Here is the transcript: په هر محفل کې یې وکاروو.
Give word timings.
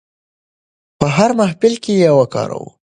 په 0.99 1.05
هر 1.15 1.29
محفل 1.39 1.73
کې 1.83 1.93
یې 2.01 2.09
وکاروو. 2.19 2.69